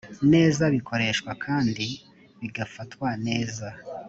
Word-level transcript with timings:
neza 0.33 0.63
bikoreshwa 0.75 1.31
kandi 1.45 1.85
bigafatwa 2.39 3.09
neza 3.25 3.67